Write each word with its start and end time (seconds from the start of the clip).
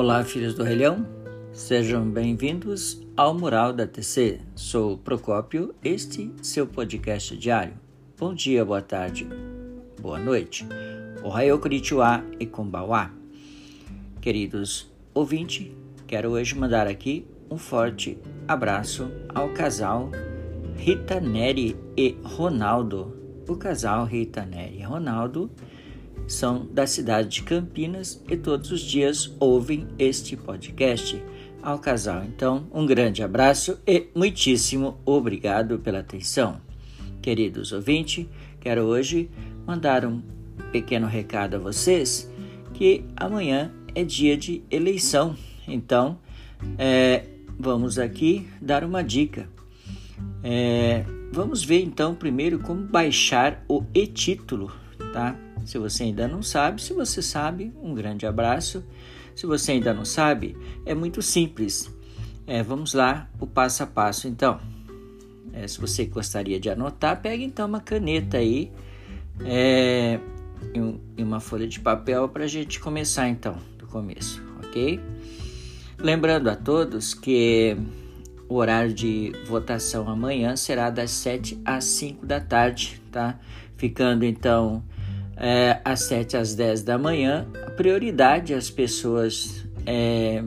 Olá, 0.00 0.22
filhos 0.22 0.54
do 0.54 0.62
Relhão, 0.62 1.04
sejam 1.52 2.08
bem-vindos 2.08 3.04
ao 3.16 3.34
Mural 3.34 3.72
da 3.72 3.84
TC. 3.84 4.38
Sou 4.54 4.96
Procópio, 4.96 5.74
este 5.82 6.32
seu 6.40 6.68
podcast 6.68 7.36
diário. 7.36 7.74
Bom 8.16 8.32
dia, 8.32 8.64
boa 8.64 8.80
tarde, 8.80 9.26
boa 10.00 10.16
noite. 10.20 10.64
Ohayou 11.20 11.58
Konnichiwa 11.58 12.22
e 12.38 12.46
Konbawa. 12.46 13.10
Queridos 14.20 14.88
ouvintes, 15.12 15.66
quero 16.06 16.30
hoje 16.30 16.54
mandar 16.54 16.86
aqui 16.86 17.26
um 17.50 17.58
forte 17.58 18.16
abraço 18.46 19.10
ao 19.34 19.48
casal 19.48 20.12
Rita 20.76 21.18
Neri 21.18 21.76
e 21.96 22.16
Ronaldo. 22.22 23.16
O 23.48 23.56
casal 23.56 24.04
Rita 24.04 24.46
Neri 24.46 24.78
e 24.78 24.82
Ronaldo 24.84 25.50
são 26.26 26.66
da 26.66 26.86
cidade 26.86 27.28
de 27.28 27.42
Campinas 27.42 28.22
e 28.28 28.36
todos 28.36 28.70
os 28.70 28.80
dias 28.80 29.34
ouvem 29.38 29.86
este 29.98 30.36
podcast. 30.36 31.22
Ao 31.62 31.78
casal, 31.78 32.24
então, 32.24 32.66
um 32.72 32.86
grande 32.86 33.22
abraço 33.22 33.78
e 33.86 34.08
muitíssimo 34.14 34.98
obrigado 35.04 35.78
pela 35.78 35.98
atenção. 35.98 36.60
Queridos 37.20 37.72
ouvintes, 37.72 38.26
quero 38.60 38.82
hoje 38.82 39.28
mandar 39.66 40.06
um 40.06 40.22
pequeno 40.70 41.06
recado 41.06 41.56
a 41.56 41.58
vocês 41.58 42.30
que 42.74 43.04
amanhã 43.16 43.72
é 43.94 44.04
dia 44.04 44.36
de 44.36 44.62
eleição. 44.70 45.36
Então, 45.66 46.18
é, 46.78 47.24
vamos 47.58 47.98
aqui 47.98 48.48
dar 48.62 48.84
uma 48.84 49.02
dica. 49.02 49.48
É, 50.42 51.04
vamos 51.32 51.64
ver 51.64 51.82
então 51.82 52.14
primeiro 52.14 52.58
como 52.60 52.82
baixar 52.82 53.64
o 53.68 53.84
e-título, 53.92 54.72
tá? 55.12 55.36
Se 55.68 55.76
você 55.76 56.04
ainda 56.04 56.26
não 56.26 56.42
sabe, 56.42 56.80
se 56.80 56.94
você 56.94 57.20
sabe, 57.20 57.70
um 57.82 57.94
grande 57.94 58.24
abraço. 58.24 58.82
Se 59.34 59.44
você 59.44 59.72
ainda 59.72 59.92
não 59.92 60.02
sabe, 60.02 60.56
é 60.86 60.94
muito 60.94 61.20
simples. 61.20 61.94
É, 62.46 62.62
vamos 62.62 62.94
lá, 62.94 63.28
o 63.38 63.46
passo 63.46 63.82
a 63.82 63.86
passo 63.86 64.26
então. 64.26 64.58
É, 65.52 65.68
se 65.68 65.78
você 65.78 66.06
gostaria 66.06 66.58
de 66.58 66.70
anotar, 66.70 67.20
pegue 67.20 67.44
então 67.44 67.68
uma 67.68 67.82
caneta 67.82 68.38
aí 68.38 68.72
é, 69.44 70.18
e 71.18 71.22
uma 71.22 71.38
folha 71.38 71.68
de 71.68 71.80
papel 71.80 72.30
para 72.30 72.44
a 72.44 72.48
gente 72.48 72.80
começar 72.80 73.28
então, 73.28 73.58
do 73.76 73.86
começo, 73.86 74.42
ok? 74.64 74.98
Lembrando 75.98 76.48
a 76.48 76.56
todos 76.56 77.12
que 77.12 77.76
o 78.48 78.54
horário 78.54 78.94
de 78.94 79.32
votação 79.46 80.08
amanhã 80.08 80.56
será 80.56 80.88
das 80.88 81.10
7 81.10 81.60
às 81.62 81.84
5 81.84 82.24
da 82.24 82.40
tarde, 82.40 83.02
tá? 83.12 83.38
Ficando 83.76 84.24
então 84.24 84.82
é, 85.38 85.80
às 85.84 86.02
7 86.02 86.36
às 86.36 86.54
10 86.54 86.82
da 86.82 86.98
manhã, 86.98 87.46
a 87.66 87.70
prioridade 87.70 88.52
às 88.52 88.68
pessoas 88.68 89.64
é, 89.86 90.42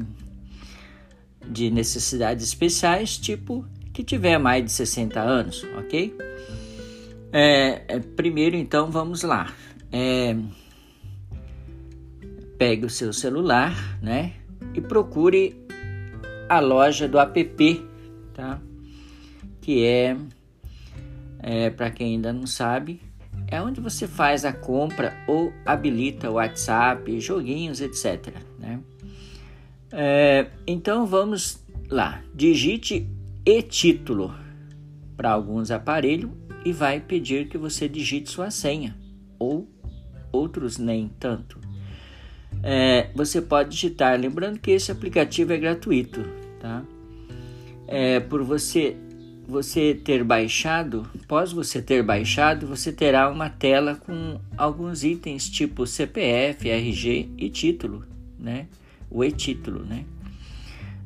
de 1.48 1.72
necessidades 1.72 2.46
especiais, 2.46 3.18
tipo 3.18 3.66
que 3.94 4.04
tiver 4.04 4.38
mais 4.38 4.64
de 4.64 4.72
60 4.72 5.20
anos, 5.20 5.66
ok? 5.78 6.16
É, 7.32 7.84
é, 7.88 8.00
primeiro, 8.00 8.56
então, 8.56 8.90
vamos 8.90 9.24
lá. 9.24 9.54
É, 9.92 10.36
pegue 12.58 12.86
o 12.86 12.90
seu 12.90 13.12
celular, 13.12 14.00
né? 14.02 14.34
E 14.74 14.82
procure 14.82 15.58
a 16.48 16.60
loja 16.60 17.08
do 17.08 17.20
app, 17.20 17.86
tá? 18.34 18.62
Que 19.62 19.86
é, 19.86 20.18
é 21.40 21.70
para 21.70 21.92
quem 21.92 22.16
ainda 22.16 22.32
não 22.32 22.48
sabe, 22.48 23.02
é 23.52 23.62
onde 23.62 23.82
você 23.82 24.08
faz 24.08 24.46
a 24.46 24.54
compra 24.54 25.14
ou 25.28 25.52
habilita 25.66 26.32
o 26.32 26.36
WhatsApp, 26.36 27.20
joguinhos, 27.20 27.82
etc. 27.82 28.34
Né? 28.58 28.80
É, 29.92 30.48
então 30.66 31.06
vamos 31.06 31.62
lá, 31.90 32.24
digite 32.34 33.10
e-título 33.46 34.34
para 35.18 35.32
alguns 35.32 35.70
aparelhos 35.70 36.32
e 36.64 36.72
vai 36.72 37.02
pedir 37.02 37.50
que 37.50 37.58
você 37.58 37.90
digite 37.90 38.30
sua 38.30 38.50
senha, 38.50 38.96
ou 39.38 39.68
outros 40.32 40.78
nem 40.78 41.10
tanto. 41.20 41.60
É, 42.64 43.10
você 43.14 43.42
pode 43.42 43.72
digitar, 43.72 44.18
lembrando 44.20 44.60
que 44.60 44.72
esse 44.72 44.92
aplicativo 44.92 45.52
é 45.52 45.58
gratuito, 45.58 46.24
tá? 46.60 46.84
É, 47.88 48.20
por 48.20 48.44
você 48.44 48.96
você 49.48 49.94
ter 49.94 50.24
baixado, 50.24 51.10
após 51.24 51.52
você 51.52 51.82
ter 51.82 52.04
baixado, 52.04 52.68
você 52.68 52.92
terá 52.92 53.30
uma 53.30 53.50
tela 53.50 53.96
com 53.96 54.40
alguns 54.58 55.04
itens 55.04 55.50
tipo 55.50 55.86
CPF, 55.86 56.70
RG 56.70 57.30
e 57.38 57.50
título, 57.50 58.06
né? 58.40 58.68
O 59.10 59.24
e-título, 59.24 59.84
né? 59.84 60.06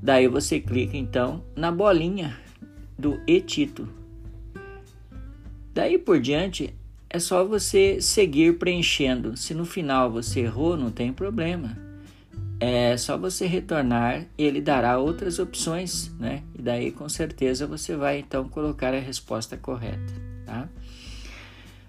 Daí 0.01 0.27
você 0.27 0.59
clica 0.59 0.95
então 0.95 1.43
na 1.55 1.71
bolinha 1.71 2.37
do 2.97 3.19
e-título. 3.25 3.89
Daí 5.73 5.97
por 5.97 6.19
diante 6.19 6.73
é 7.09 7.19
só 7.19 7.43
você 7.43 7.99
seguir 7.99 8.57
preenchendo. 8.57 9.35
Se 9.35 9.53
no 9.53 9.65
final 9.65 10.11
você 10.11 10.41
errou, 10.41 10.77
não 10.77 10.91
tem 10.91 11.11
problema 11.11 11.84
é 12.59 12.95
só 12.97 13.17
você 13.17 13.45
retornar 13.45 14.25
e 14.37 14.43
ele 14.43 14.61
dará 14.61 14.97
outras 14.97 15.39
opções, 15.39 16.11
né? 16.19 16.43
E 16.57 16.61
daí 16.61 16.91
com 16.91 17.07
certeza 17.09 17.67
você 17.67 17.95
vai 17.95 18.19
então 18.19 18.47
colocar 18.47 18.93
a 18.93 18.99
resposta 18.99 19.57
correta, 19.57 20.13
tá? 20.45 20.69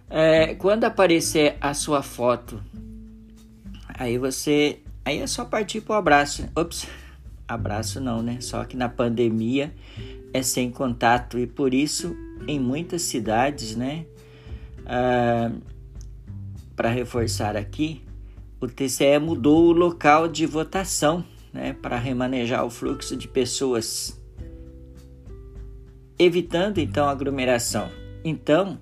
É, 0.08 0.54
quando 0.54 0.84
aparecer 0.84 1.56
a 1.60 1.74
sua 1.74 2.02
foto, 2.02 2.62
aí 3.88 4.18
você, 4.18 4.80
aí 5.04 5.18
é 5.20 5.26
só 5.26 5.44
partir 5.44 5.80
para 5.80 5.94
o 5.94 5.98
abraço. 5.98 6.48
Ops, 6.54 6.86
abraço 7.46 8.00
não, 8.00 8.22
né? 8.22 8.40
Só 8.40 8.64
que 8.64 8.76
na 8.76 8.88
pandemia 8.88 9.74
é 10.32 10.42
sem 10.42 10.70
contato 10.70 11.38
e 11.38 11.46
por 11.46 11.74
isso 11.74 12.16
em 12.46 12.58
muitas 12.58 13.02
cidades, 13.02 13.74
né? 13.74 14.06
Ah, 14.84 15.50
para 16.76 16.90
reforçar 16.90 17.56
aqui, 17.56 18.02
o 18.60 18.66
TCE 18.66 19.18
mudou 19.20 19.66
o 19.66 19.72
local 19.72 20.28
de 20.28 20.46
votação 20.46 21.24
né, 21.52 21.74
para 21.74 21.96
remanejar 21.96 22.64
o 22.64 22.70
fluxo 22.70 23.16
de 23.16 23.28
pessoas, 23.28 24.20
evitando 26.18 26.78
então 26.78 27.08
aglomeração. 27.08 27.88
Então, 28.24 28.78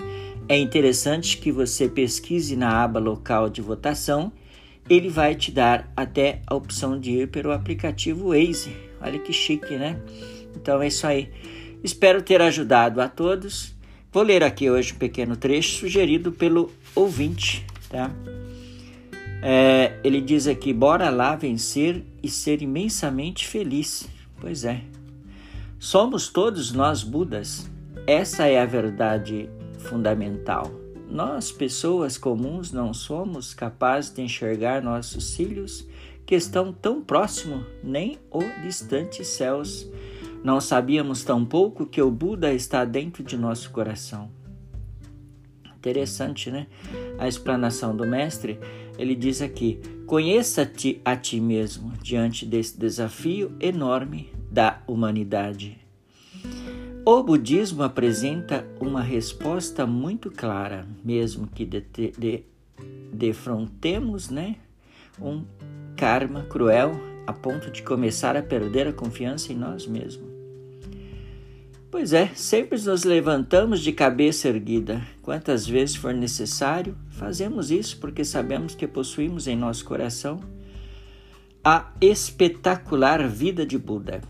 é 0.48 0.58
interessante 0.58 1.38
que 1.38 1.50
você 1.50 1.88
pesquise 1.88 2.56
na 2.56 2.82
aba 2.82 3.00
local 3.00 3.48
de 3.48 3.60
votação, 3.62 4.32
ele 4.88 5.08
vai 5.08 5.34
te 5.34 5.50
dar 5.50 5.90
até 5.96 6.42
a 6.46 6.54
opção 6.54 6.98
de 6.98 7.12
ir 7.12 7.28
pelo 7.28 7.52
aplicativo 7.52 8.28
Waze. 8.28 8.76
Olha 9.00 9.18
que 9.18 9.32
chique, 9.32 9.76
né? 9.76 10.00
Então 10.54 10.82
é 10.82 10.88
isso 10.88 11.06
aí. 11.06 11.30
Espero 11.82 12.22
ter 12.22 12.40
ajudado 12.40 13.00
a 13.00 13.08
todos. 13.08 13.74
Vou 14.12 14.22
ler 14.22 14.42
aqui 14.42 14.70
hoje 14.70 14.92
um 14.92 14.98
pequeno 14.98 15.36
trecho 15.36 15.78
sugerido 15.78 16.30
pelo 16.32 16.70
ouvinte, 16.94 17.64
tá? 17.88 18.10
É, 19.46 20.00
ele 20.02 20.22
diz 20.22 20.46
aqui: 20.46 20.72
bora 20.72 21.10
lá 21.10 21.36
vencer 21.36 22.02
e 22.22 22.30
ser 22.30 22.62
imensamente 22.62 23.46
feliz. 23.46 24.08
Pois 24.40 24.64
é. 24.64 24.80
Somos 25.78 26.30
todos 26.30 26.72
nós 26.72 27.02
Budas. 27.02 27.70
Essa 28.06 28.46
é 28.46 28.58
a 28.58 28.64
verdade 28.64 29.50
fundamental. 29.80 30.70
Nós, 31.10 31.52
pessoas 31.52 32.16
comuns, 32.16 32.72
não 32.72 32.94
somos 32.94 33.52
capazes 33.52 34.14
de 34.14 34.22
enxergar 34.22 34.82
nossos 34.82 35.36
filhos 35.36 35.86
que 36.24 36.34
estão 36.34 36.72
tão 36.72 37.02
próximo, 37.02 37.66
nem 37.82 38.18
o 38.30 38.42
distantes 38.62 39.26
céus. 39.28 39.86
Não 40.42 40.58
sabíamos 40.58 41.22
tão 41.22 41.44
pouco 41.44 41.84
que 41.84 42.00
o 42.00 42.10
Buda 42.10 42.50
está 42.50 42.82
dentro 42.86 43.22
de 43.22 43.36
nosso 43.36 43.70
coração. 43.70 44.30
Interessante, 45.76 46.50
né? 46.50 46.66
A 47.18 47.28
explanação 47.28 47.94
do 47.94 48.06
mestre 48.06 48.58
ele 48.98 49.14
diz 49.14 49.42
aqui: 49.42 49.80
conheça-te 50.06 51.00
a 51.04 51.16
ti 51.16 51.40
mesmo 51.40 51.92
diante 52.02 52.46
desse 52.46 52.78
desafio 52.78 53.52
enorme 53.60 54.30
da 54.50 54.82
humanidade. 54.86 55.78
O 57.06 57.22
budismo 57.22 57.82
apresenta 57.82 58.66
uma 58.80 59.02
resposta 59.02 59.86
muito 59.86 60.30
clara, 60.30 60.86
mesmo 61.04 61.46
que 61.46 61.64
de, 61.66 61.84
de, 62.16 62.44
defrontemos 63.12 64.30
né, 64.30 64.56
um 65.20 65.44
karma 65.96 66.44
cruel 66.44 66.92
a 67.26 67.32
ponto 67.32 67.70
de 67.70 67.82
começar 67.82 68.36
a 68.36 68.42
perder 68.42 68.88
a 68.88 68.92
confiança 68.92 69.52
em 69.52 69.56
nós 69.56 69.86
mesmos. 69.86 70.33
Pois 71.94 72.12
é, 72.12 72.26
sempre 72.34 72.76
nos 72.82 73.04
levantamos 73.04 73.78
de 73.78 73.92
cabeça 73.92 74.48
erguida. 74.48 75.00
Quantas 75.22 75.64
vezes 75.64 75.94
for 75.94 76.12
necessário, 76.12 76.96
fazemos 77.08 77.70
isso 77.70 77.98
porque 77.98 78.24
sabemos 78.24 78.74
que 78.74 78.84
possuímos 78.88 79.46
em 79.46 79.54
nosso 79.54 79.84
coração 79.84 80.40
a 81.62 81.92
espetacular 82.00 83.28
vida 83.28 83.64
de 83.64 83.78
Buda. 83.78 84.20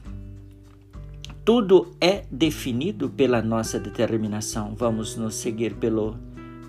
Tudo 1.43 1.97
é 2.03 2.25
definido 2.31 3.09
pela 3.09 3.41
nossa 3.41 3.81
determinação. 3.81 4.75
Vamos 4.75 5.17
nos 5.17 5.35
seguir 5.35 5.75
pelo 5.77 6.19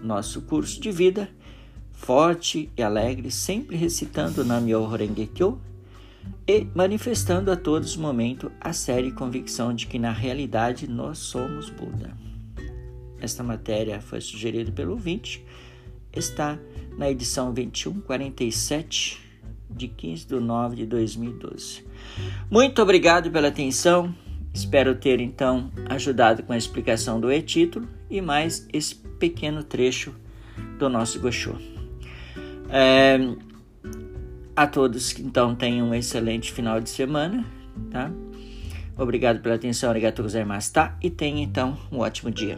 nosso 0.02 0.44
curso 0.44 0.80
de 0.80 0.94
vida, 0.94 1.28
forte 1.92 2.72
e 2.78 2.82
alegre, 2.82 3.32
sempre 3.32 3.76
recitando 3.76 4.46
Nam-myoho 4.46 4.88
Renge 4.96 5.28
Kyo, 5.28 5.60
e 6.48 6.68
manifestando 6.76 7.52
a 7.52 7.56
todos 7.56 7.96
momento 7.96 8.52
a 8.62 8.72
séria 8.72 9.12
convicção 9.12 9.74
de 9.74 9.88
que 9.88 9.98
na 9.98 10.12
realidade 10.12 10.88
nós 10.88 11.18
somos 11.18 11.70
Buda. 11.70 12.16
Esta 13.20 13.44
matéria 13.44 14.00
foi 14.02 14.22
sugerida 14.22 14.72
pelo 14.72 14.92
ouvinte, 14.92 15.44
está 16.14 16.60
na 16.98 17.10
edição 17.10 17.54
2147 17.54 19.20
de 19.70 19.88
15 19.88 20.28
de 20.28 20.36
9 20.36 20.76
de 20.76 20.86
2012. 20.86 21.84
Muito 22.50 22.82
obrigado 22.82 23.32
pela 23.32 23.48
atenção. 23.48 24.14
Espero 24.54 24.96
ter 24.96 25.20
então 25.20 25.70
ajudado 25.90 26.44
com 26.44 26.54
a 26.54 26.58
explicação 26.58 27.20
do 27.20 27.32
e-título 27.32 27.88
e 28.10 28.22
mais 28.22 28.68
esse 28.72 28.96
pequeno 28.96 29.64
trecho 29.64 30.16
do 30.80 30.88
nosso 30.88 31.20
Gosho. 31.20 31.58
É, 32.70 33.18
a 34.56 34.66
todos 34.66 35.14
que 35.14 35.22
então 35.22 35.56
tenham 35.56 35.90
um 35.90 35.94
excelente 35.94 36.52
final 36.52 36.80
de 36.80 36.90
semana, 36.90 37.46
tá? 37.92 38.12
Obrigado 38.98 39.42
pela 39.42 39.56
atenção, 39.56 39.90
por 39.90 40.26
tá? 40.70 40.98
E 41.02 41.10
tenha 41.10 41.44
então 41.44 41.78
um 41.92 42.00
ótimo 42.00 42.32
dia. 42.32 42.58